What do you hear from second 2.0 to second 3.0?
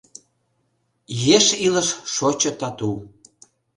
шочо тату.